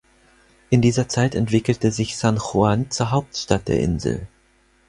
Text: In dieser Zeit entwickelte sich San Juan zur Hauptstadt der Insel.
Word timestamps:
In 0.71 0.81
dieser 0.81 1.07
Zeit 1.09 1.35
entwickelte 1.35 1.91
sich 1.91 2.17
San 2.17 2.37
Juan 2.37 2.89
zur 2.89 3.11
Hauptstadt 3.11 3.67
der 3.67 3.81
Insel. 3.81 4.25